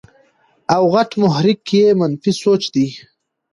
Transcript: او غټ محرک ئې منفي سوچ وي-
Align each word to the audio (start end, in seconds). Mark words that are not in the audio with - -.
او 0.75 0.83
غټ 0.93 1.09
محرک 1.21 1.67
ئې 1.75 1.83
منفي 1.99 2.31
سوچ 2.41 2.63
وي- 2.73 2.87